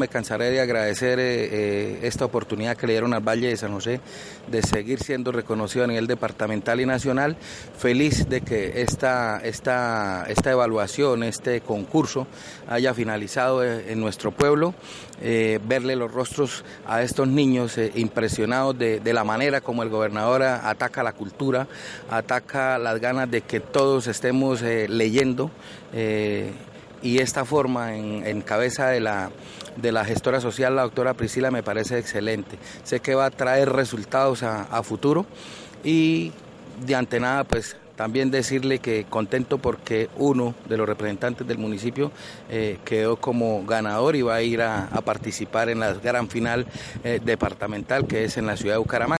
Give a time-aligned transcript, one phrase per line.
[0.00, 3.72] Me cansaré de agradecer eh, eh, esta oportunidad que le dieron al Valle de San
[3.72, 4.00] José
[4.46, 7.36] de seguir siendo reconocido a nivel departamental y nacional.
[7.76, 12.28] Feliz de que esta, esta, esta evaluación, este concurso
[12.68, 14.72] haya finalizado eh, en nuestro pueblo.
[15.20, 21.02] Verle los rostros a estos niños impresionados de, de, la manera como el gobernador ataca
[21.02, 21.66] la cultura,
[22.08, 25.50] ataca las ganas de que todos estemos leyendo
[27.02, 29.30] y esta forma en, cabeza de la,
[29.76, 32.58] de la gestora social, la doctora Priscila, me parece excelente.
[32.84, 35.26] Sé que va a traer resultados a, futuro
[35.84, 36.32] y
[36.86, 42.12] de antenada pues también decirle que contento porque uno de los representantes del municipio
[42.48, 46.64] eh, quedó como ganador y va a ir a, a participar en la gran final
[47.02, 49.16] eh, departamental que es en la ciudad de Bucaramanga.